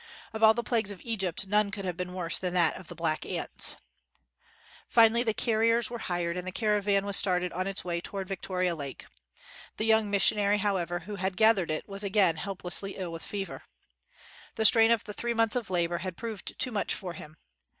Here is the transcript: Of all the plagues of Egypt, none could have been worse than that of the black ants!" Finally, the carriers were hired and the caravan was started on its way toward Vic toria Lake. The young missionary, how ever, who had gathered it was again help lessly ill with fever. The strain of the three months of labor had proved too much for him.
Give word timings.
Of 0.33 0.41
all 0.41 0.55
the 0.55 0.63
plagues 0.63 0.89
of 0.89 0.99
Egypt, 1.03 1.45
none 1.45 1.69
could 1.69 1.85
have 1.85 1.95
been 1.95 2.15
worse 2.15 2.39
than 2.39 2.55
that 2.55 2.75
of 2.75 2.87
the 2.87 2.95
black 2.95 3.23
ants!" 3.23 3.75
Finally, 4.89 5.21
the 5.21 5.31
carriers 5.35 5.91
were 5.91 5.99
hired 5.99 6.37
and 6.37 6.47
the 6.47 6.51
caravan 6.51 7.05
was 7.05 7.15
started 7.15 7.53
on 7.53 7.67
its 7.67 7.85
way 7.85 8.01
toward 8.01 8.27
Vic 8.27 8.41
toria 8.41 8.73
Lake. 8.75 9.05
The 9.77 9.85
young 9.85 10.09
missionary, 10.09 10.57
how 10.57 10.77
ever, 10.77 11.01
who 11.01 11.17
had 11.17 11.37
gathered 11.37 11.69
it 11.69 11.87
was 11.87 12.03
again 12.03 12.37
help 12.37 12.63
lessly 12.63 12.95
ill 12.97 13.11
with 13.11 13.21
fever. 13.21 13.61
The 14.55 14.65
strain 14.65 14.89
of 14.89 15.03
the 15.03 15.13
three 15.13 15.35
months 15.35 15.55
of 15.55 15.69
labor 15.69 15.99
had 15.99 16.17
proved 16.17 16.57
too 16.57 16.71
much 16.71 16.95
for 16.95 17.13
him. 17.13 17.37